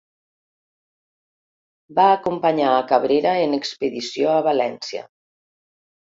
[1.99, 5.03] Va acompanyar a Cabrera en expedició a València.